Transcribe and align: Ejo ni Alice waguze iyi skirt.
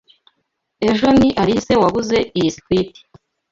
Ejo 0.89 1.07
ni 1.19 1.27
Alice 1.41 1.73
waguze 1.81 2.17
iyi 2.37 2.49
skirt. 2.55 2.93